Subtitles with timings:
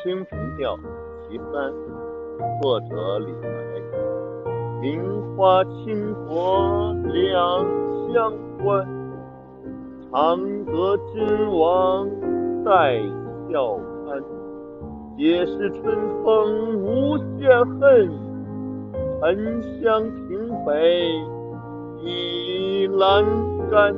[0.02, 0.74] 《清平调·
[1.28, 1.70] 其三》
[2.62, 3.48] 作者李白。
[4.80, 7.66] 名花倾国两
[8.10, 8.32] 相
[8.64, 8.88] 欢，
[10.10, 12.08] 长歌君王
[12.64, 12.98] 带
[13.52, 13.76] 笑
[14.06, 14.24] 看。
[15.18, 15.84] 解是春
[16.24, 18.10] 风无限恨，
[19.20, 21.10] 沉香亭北
[22.02, 23.22] 倚阑
[23.70, 23.94] 干。